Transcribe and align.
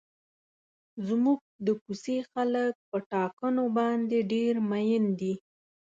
زموږ 1.07 1.39
د 1.65 1.67
کوڅې 1.83 2.17
خلک 2.31 2.73
په 2.89 2.97
ټاکنو 3.11 3.63
باندې 3.77 4.17
ډېر 4.33 4.53
مین 4.69 5.03
دي. 5.19 5.33